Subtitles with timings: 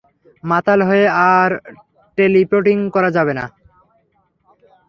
[0.43, 1.05] মাতাল হয়ে
[1.33, 1.49] আর
[2.17, 3.45] টেলিপোর্টিং করা যাবে না।